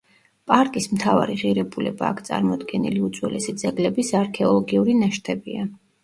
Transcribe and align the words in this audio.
პარკის 0.51 0.85
მთავარი 0.93 1.33
ღირებულება 1.41 2.07
აქ 2.13 2.23
წარმოდგენილი 2.29 3.03
უძველესი 3.07 3.55
ძეგლების 3.65 4.09
არქეოლოგიური 4.21 4.97
ნაშთებია. 5.03 5.67